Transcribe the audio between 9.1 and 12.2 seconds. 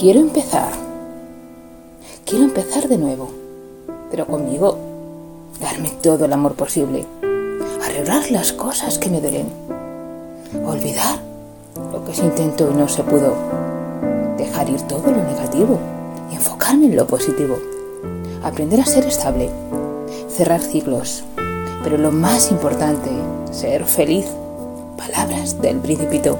me duelen. Olvidar lo que